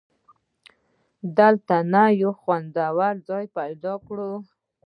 [1.37, 2.85] دلته نه، یو خوندي
[3.27, 4.31] ځای به پیدا کړو.